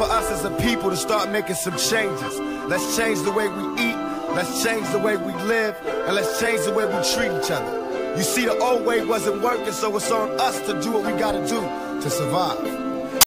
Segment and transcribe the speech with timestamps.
[0.00, 2.38] for us as a people to start making some changes.
[2.70, 3.96] Let's change the way we eat,
[4.32, 8.16] let's change the way we live, and let's change the way we treat each other.
[8.16, 11.18] You see, the old way wasn't working, so it's on us to do what we
[11.18, 11.60] gotta do
[12.00, 13.20] to survive.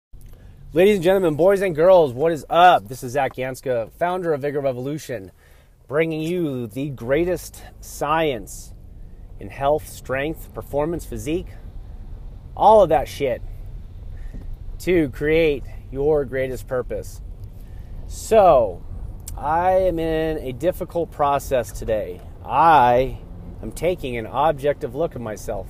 [0.73, 2.87] Ladies and gentlemen, boys and girls, what is up?
[2.87, 5.31] This is Zach Ganska, founder of Vigor Revolution,
[5.87, 8.73] bringing you the greatest science
[9.39, 11.49] in health, strength, performance, physique,
[12.57, 13.43] all of that shit
[14.79, 17.21] to create your greatest purpose.
[18.07, 18.83] So,
[19.37, 22.19] I am in a difficult process today.
[22.43, 23.19] I
[23.61, 25.69] am taking an objective look at myself.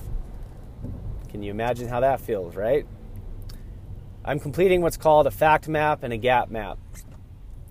[1.28, 2.86] Can you imagine how that feels, right?
[4.24, 6.78] I'm completing what's called a fact map and a gap map.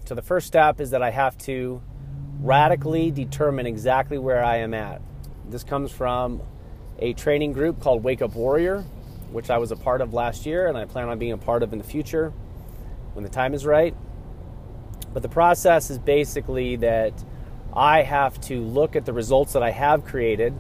[0.06, 1.81] So, the first step is that I have to
[2.40, 5.02] radically determine exactly where I am at.
[5.50, 6.42] This comes from
[7.00, 8.86] a training group called Wake Up Warrior
[9.34, 11.64] which I was a part of last year and I plan on being a part
[11.64, 12.31] of in the future
[13.14, 13.95] when the time is right.
[15.14, 17.14] But the process is basically that
[17.73, 20.53] I have to look at the results that I have created.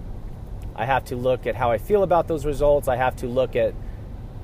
[0.75, 2.87] I have to look at how I feel about those results.
[2.87, 3.73] I have to look at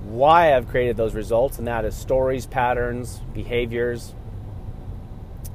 [0.04, 4.14] why I've created those results, and that is stories, patterns, behaviors.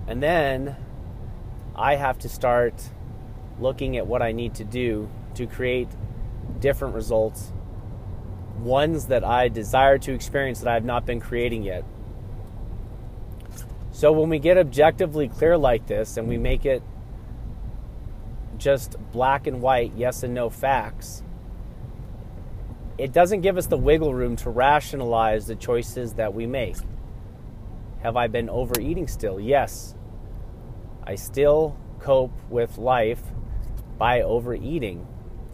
[0.06, 0.76] And then
[1.74, 2.90] I have to start
[3.58, 5.88] looking at what I need to do to create
[6.60, 7.52] different results
[8.58, 11.84] ones that I desire to experience that I have not been creating yet.
[14.04, 16.82] So when we get objectively clear like this and we make it
[18.58, 21.22] just black and white, yes and no facts,
[22.98, 26.76] it doesn't give us the wiggle room to rationalize the choices that we make.
[28.02, 29.40] Have I been overeating still?
[29.40, 29.94] Yes.
[31.04, 33.22] I still cope with life
[33.96, 35.06] by overeating,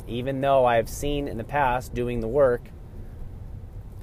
[0.08, 2.62] even though I've seen in the past doing the work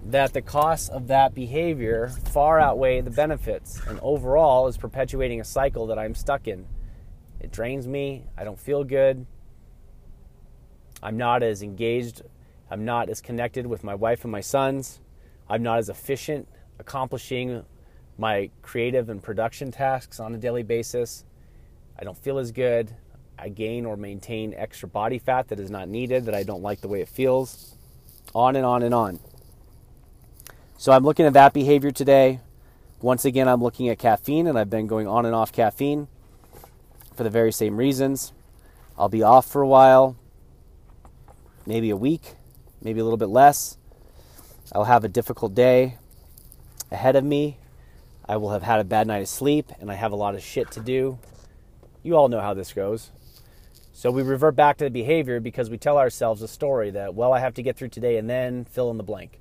[0.07, 5.44] that the costs of that behavior far outweigh the benefits and overall is perpetuating a
[5.44, 6.66] cycle that I'm stuck in.
[7.41, 9.25] It drains me, I don't feel good.
[11.03, 12.22] I'm not as engaged,
[12.72, 15.01] I'm not as connected with my wife and my sons.
[15.50, 16.47] I'm not as efficient
[16.79, 17.66] accomplishing
[18.18, 21.25] my creative and production tasks on a daily basis.
[22.00, 22.95] I don't feel as good.
[23.38, 26.81] I gain or maintain extra body fat that is not needed, that I don't like
[26.81, 27.75] the way it feels.
[28.34, 29.19] On and on and on.
[30.80, 32.40] So I'm looking at that behavior today.
[33.02, 36.08] Once again, I'm looking at caffeine, and I've been going on and off caffeine
[37.16, 38.32] for the very same reasons.
[38.96, 40.16] I'll be off for a while,
[41.66, 42.36] maybe a week,
[42.80, 43.78] maybe a little bit less.
[44.72, 45.98] I'll have a difficult day
[46.92, 47.58] ahead of me.
[48.30, 50.44] I will have had a bad night of sleep, and I have a lot of
[50.44, 51.18] shit to do.
[52.04, 53.10] You all know how this goes.
[53.94, 57.34] So we revert back to the behavior because we tell ourselves a story that, well,
[57.34, 59.40] I have to get through today and then fill in the blank.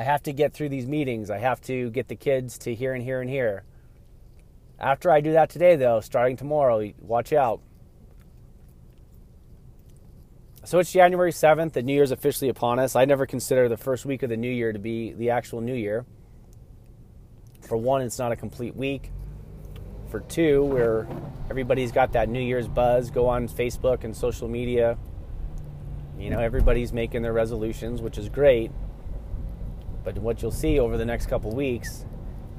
[0.00, 1.28] I have to get through these meetings.
[1.28, 3.64] I have to get the kids to here and here and here.
[4.78, 7.60] After I do that today, though, starting tomorrow, watch out.
[10.64, 11.74] So it's January 7th.
[11.74, 12.96] The New Year's officially upon us.
[12.96, 15.74] I never consider the first week of the New Year to be the actual New
[15.74, 16.06] Year.
[17.60, 19.12] For one, it's not a complete week.
[20.08, 21.06] For two, where
[21.50, 24.96] everybody's got that New Year's buzz, go on Facebook and social media.
[26.18, 28.70] You know, everybody's making their resolutions, which is great.
[30.04, 32.04] But what you'll see over the next couple weeks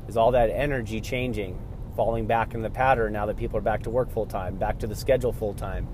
[0.07, 1.59] is all that energy changing,
[1.96, 4.79] falling back in the pattern now that people are back to work full time, back
[4.79, 5.88] to the schedule full time,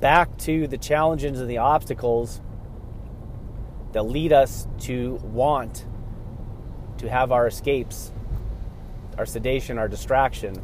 [0.00, 2.40] back to the challenges and the obstacles
[3.92, 5.86] that lead us to want
[6.98, 8.12] to have our escapes,
[9.18, 10.62] our sedation, our distraction.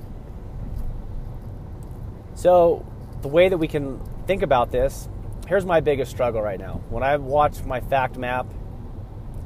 [2.34, 2.86] So,
[3.22, 5.08] the way that we can think about this,
[5.48, 6.82] here's my biggest struggle right now.
[6.90, 8.46] When I watch my fact map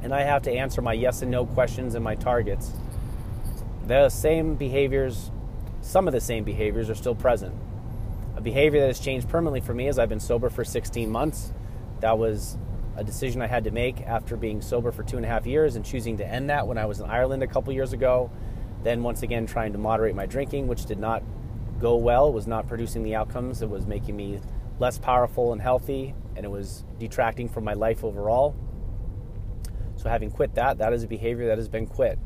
[0.01, 2.71] and I have to answer my yes and no questions and my targets,
[3.87, 5.31] the same behaviors,
[5.81, 7.55] some of the same behaviors are still present.
[8.35, 11.51] A behavior that has changed permanently for me is I've been sober for 16 months.
[12.01, 12.57] That was
[12.95, 15.75] a decision I had to make after being sober for two and a half years
[15.75, 18.29] and choosing to end that when I was in Ireland a couple years ago.
[18.83, 21.23] Then, once again, trying to moderate my drinking, which did not
[21.79, 23.61] go well, it was not producing the outcomes.
[23.61, 24.39] It was making me
[24.79, 28.55] less powerful and healthy, and it was detracting from my life overall.
[29.97, 32.19] So, having quit that, that is a behavior that has been quit.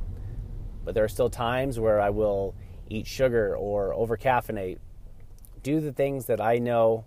[0.84, 2.54] But there are still times where I will
[2.90, 4.80] eat sugar or over caffeinate,
[5.64, 7.06] do the things that I know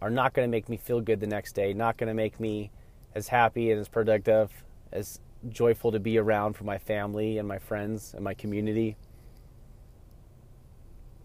[0.00, 2.40] are not going to make me feel good the next day, not going to make
[2.40, 2.70] me
[3.14, 4.50] as happy and as productive,
[4.92, 8.96] as joyful to be around for my family and my friends and my community.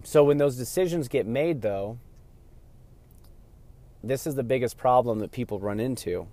[0.03, 1.99] So, when those decisions get made, though,
[4.03, 6.27] this is the biggest problem that people run into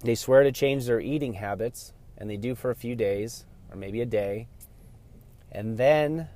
[0.00, 3.76] they swear to change their eating habits, and they do for a few days or
[3.76, 4.48] maybe a day.
[5.50, 6.28] And then,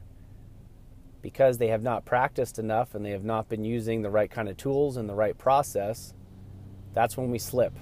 [1.22, 4.48] because they have not practiced enough and they have not been using the right kind
[4.48, 6.14] of tools and the right process,
[6.94, 7.74] that's when we slip.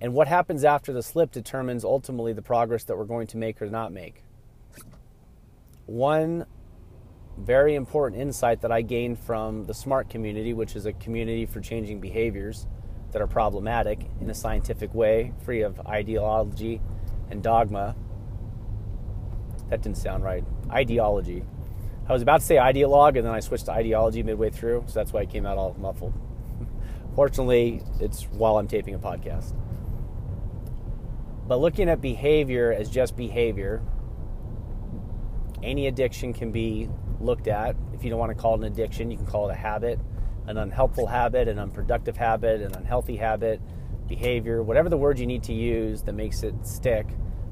[0.00, 3.62] And what happens after the slip determines ultimately the progress that we're going to make
[3.62, 4.24] or not make.
[5.86, 6.44] One
[7.38, 11.60] very important insight that I gained from the SMART community, which is a community for
[11.60, 12.66] changing behaviors
[13.12, 16.80] that are problematic in a scientific way, free of ideology
[17.30, 17.94] and dogma.
[19.68, 20.44] That didn't sound right.
[20.70, 21.44] Ideology.
[22.08, 24.94] I was about to say ideologue, and then I switched to ideology midway through, so
[24.94, 26.12] that's why it came out all muffled.
[27.14, 29.54] Fortunately, it's while I'm taping a podcast.
[31.46, 33.82] But looking at behavior as just behavior,
[35.62, 36.88] any addiction can be
[37.20, 37.76] looked at.
[37.94, 39.98] If you don't want to call it an addiction, you can call it a habit,
[40.46, 43.60] an unhelpful habit, an unproductive habit, an unhealthy habit,
[44.08, 47.06] behavior, whatever the word you need to use that makes it stick.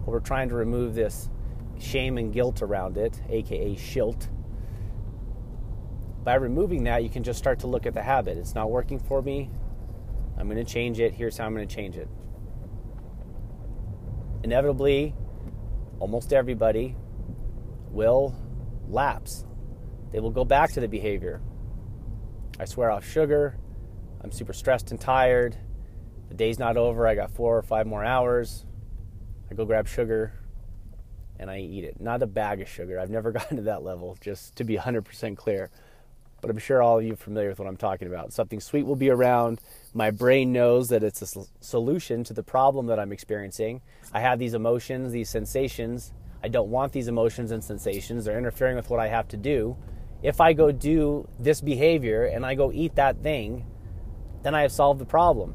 [0.05, 1.29] But we're trying to remove this
[1.79, 4.29] shame and guilt around it, aka shilt.
[6.25, 8.37] By removing that, you can just start to look at the habit.
[8.37, 9.51] It's not working for me.
[10.37, 11.15] I'm going to change it.
[11.15, 12.09] Here's how I'm going to change it.
[14.43, 15.15] Inevitably,
[15.99, 16.97] almost everybody
[17.91, 18.35] will
[18.89, 19.45] lapse
[20.13, 21.41] they will go back to the behavior.
[22.59, 23.57] I swear off sugar.
[24.23, 25.57] I'm super stressed and tired.
[26.29, 27.07] The day's not over.
[27.07, 28.67] I got four or five more hours.
[29.51, 30.33] I go grab sugar
[31.39, 32.01] and I eat it.
[32.01, 33.01] Not a bag of sugar.
[33.01, 35.71] I've never gotten to that level, just to be 100% clear.
[36.41, 38.33] But I'm sure all of you are familiar with what I'm talking about.
[38.33, 39.61] Something sweet will be around.
[39.93, 43.83] My brain knows that it's a solution to the problem that I'm experiencing.
[44.13, 46.13] I have these emotions, these sensations.
[46.43, 48.25] I don't want these emotions and sensations.
[48.25, 49.77] They're interfering with what I have to do
[50.23, 53.67] if I go do this behavior and I go eat that thing,
[54.43, 55.55] then I have solved the problem.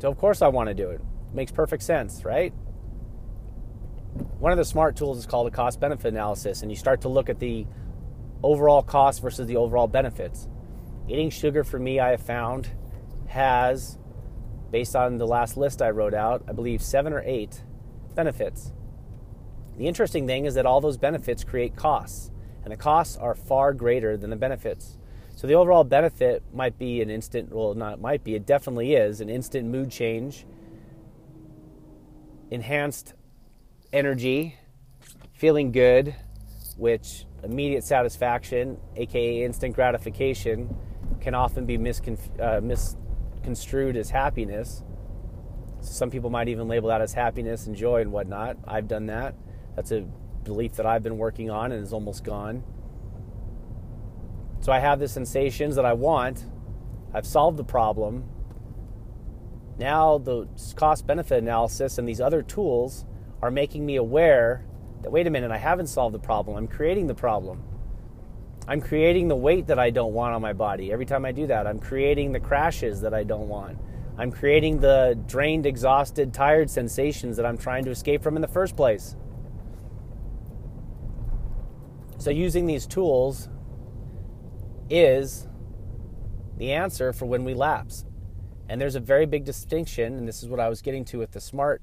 [0.00, 1.00] So, of course, I want to do it.
[1.32, 2.52] makes perfect sense, right?
[4.38, 7.08] One of the smart tools is called a cost benefit analysis, and you start to
[7.08, 7.66] look at the
[8.42, 10.48] overall cost versus the overall benefits.
[11.08, 12.70] Eating sugar for me, I have found,
[13.26, 13.98] has,
[14.70, 17.62] based on the last list I wrote out, I believe seven or eight
[18.14, 18.72] benefits.
[19.76, 22.30] The interesting thing is that all those benefits create costs
[22.62, 24.98] and the costs are far greater than the benefits.
[25.34, 29.20] So the overall benefit might be an instant, well, not might be, it definitely is
[29.20, 30.44] an instant mood change,
[32.50, 33.14] enhanced
[33.92, 34.56] energy,
[35.32, 36.14] feeling good,
[36.76, 40.76] which immediate satisfaction, aka instant gratification,
[41.20, 44.82] can often be uh, misconstrued as happiness.
[45.80, 48.58] So some people might even label that as happiness and joy and whatnot.
[48.66, 49.34] I've done that.
[49.76, 50.06] That's a
[50.44, 52.62] belief that I've been working on and is almost gone.
[54.60, 56.44] So I have the sensations that I want.
[57.14, 58.24] I've solved the problem.
[59.78, 60.46] Now the
[60.76, 63.06] cost benefit analysis and these other tools
[63.42, 64.66] are making me aware
[65.02, 66.56] that wait a minute, I haven't solved the problem.
[66.56, 67.62] I'm creating the problem.
[68.68, 70.92] I'm creating the weight that I don't want on my body.
[70.92, 73.78] Every time I do that, I'm creating the crashes that I don't want.
[74.18, 78.48] I'm creating the drained, exhausted, tired sensations that I'm trying to escape from in the
[78.48, 79.16] first place.
[82.20, 83.48] So, using these tools
[84.90, 85.48] is
[86.58, 88.04] the answer for when we lapse.
[88.68, 91.30] And there's a very big distinction, and this is what I was getting to with
[91.30, 91.80] the smart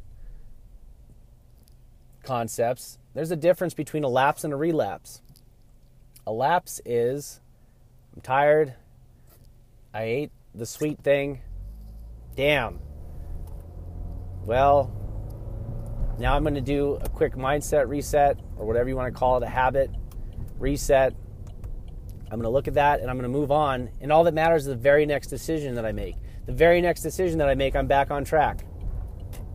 [2.23, 2.99] concepts.
[3.15, 5.23] There's a difference between a lapse and a relapse.
[6.27, 7.41] A lapse is
[8.13, 8.75] I'm tired,
[9.91, 11.41] I ate the sweet thing,
[12.35, 12.79] damn.
[14.45, 14.93] Well,
[16.19, 19.37] now I'm going to do a quick mindset reset or whatever you want to call
[19.37, 19.89] it, a habit
[20.59, 21.13] reset.
[22.29, 23.89] I'm going to look at that and I'm going to move on.
[24.01, 26.15] And all that matters is the very next decision that I make.
[26.45, 28.65] The very next decision that I make, I'm back on track.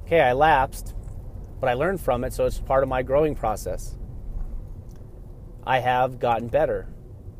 [0.05, 0.95] Okay, I lapsed,
[1.61, 3.97] but I learned from it, so it's part of my growing process.
[5.65, 6.89] I have gotten better.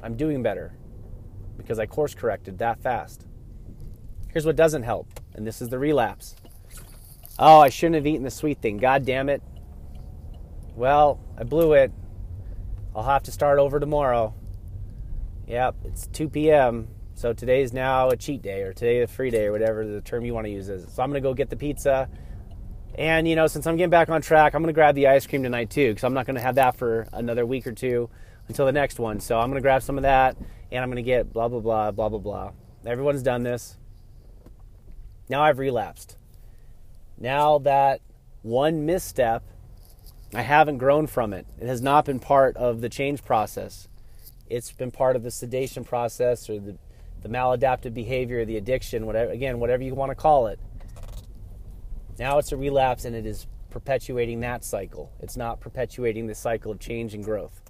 [0.03, 0.75] I'm doing better
[1.57, 3.27] because I course corrected that fast.
[4.33, 6.35] Here's what doesn't help, and this is the relapse.
[7.39, 8.79] Oh, I shouldn't have eaten the sweet thing.
[8.79, 9.43] God damn it.
[10.75, 11.93] Well, I blew it.
[12.95, 14.35] I'll have to start over tomorrow.
[15.47, 16.89] Yep, it's 2 p.m.
[17.15, 20.25] So today's now a cheat day or today a free day or whatever the term
[20.25, 20.93] you want to use is.
[20.93, 22.09] So I'm going to go get the pizza.
[22.97, 25.27] And, you know, since I'm getting back on track, I'm going to grab the ice
[25.27, 28.11] cream tonight too because I'm not going to have that for another week or two
[28.49, 29.21] until the next one.
[29.21, 30.37] So I'm going to grab some of that
[30.71, 32.53] and I'm going to get blah, blah, blah, blah, blah, blah.
[32.85, 33.79] Everyone's done this.
[35.31, 36.17] Now I've relapsed.
[37.17, 38.01] Now that
[38.43, 39.45] one misstep
[40.35, 41.47] I haven't grown from it.
[41.61, 43.89] It has not been part of the change process.
[44.49, 46.79] It's been part of the sedation process or the,
[47.23, 50.59] the maladaptive behavior, the addiction, whatever again, whatever you want to call it.
[52.19, 55.13] Now it's a relapse and it is perpetuating that cycle.
[55.21, 57.61] It's not perpetuating the cycle of change and growth.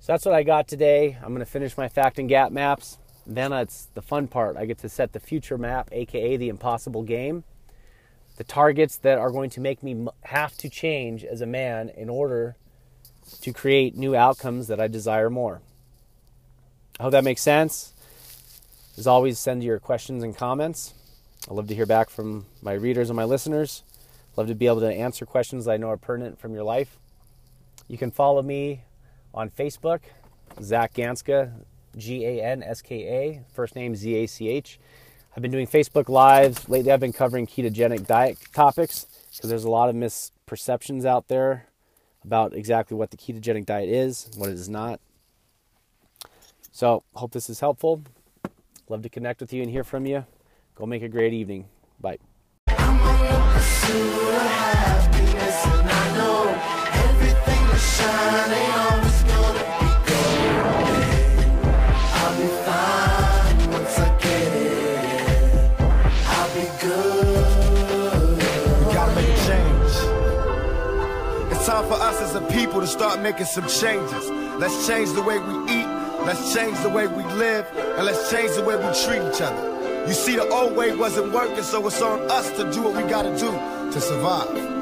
[0.00, 1.16] So that's what I got today.
[1.22, 2.98] I'm going to finish my fact and gap maps.
[3.26, 4.58] Then it's the fun part.
[4.58, 7.44] I get to set the future map, aka the impossible game.
[8.36, 12.08] The targets that are going to make me have to change as a man in
[12.08, 12.56] order
[13.42, 15.60] to create new outcomes that I desire more.
[16.98, 17.92] I hope that makes sense.
[18.96, 20.94] As always, send your questions and comments.
[21.50, 23.82] I love to hear back from my readers and my listeners.
[24.36, 26.98] Love to be able to answer questions that I know are pertinent from your life.
[27.88, 28.84] You can follow me
[29.32, 30.00] on Facebook,
[30.62, 31.52] Zach Ganska,
[31.96, 34.78] G A N S K A, first name Z A C H.
[35.36, 36.68] I've been doing Facebook Lives.
[36.68, 41.66] Lately, I've been covering ketogenic diet topics because there's a lot of misperceptions out there
[42.24, 45.00] about exactly what the ketogenic diet is, what it is not.
[46.70, 48.02] So, hope this is helpful.
[48.88, 50.24] Love to connect with you and hear from you.
[50.76, 51.66] Go make a great evening.
[52.00, 52.18] Bye.
[72.54, 74.30] People to start making some changes.
[74.60, 75.86] Let's change the way we eat,
[76.24, 80.06] let's change the way we live, and let's change the way we treat each other.
[80.06, 83.02] You see, the old way wasn't working, so it's on us to do what we
[83.10, 83.50] gotta do
[83.92, 84.73] to survive.